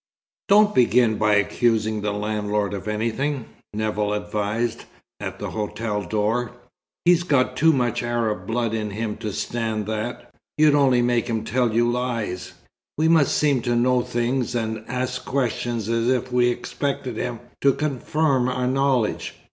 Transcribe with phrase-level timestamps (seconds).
[0.01, 4.85] XIV "Don't begin by accusing the landlord of anything," Nevill advised,
[5.19, 6.53] at the hotel door.
[7.05, 10.33] "He's got too much Arab blood in him to stand that.
[10.57, 12.53] You'd only make him tell you lies.
[12.97, 17.71] We must seem to know things, and ask questions as if we expected him to
[17.73, 19.35] confirm our knowledge.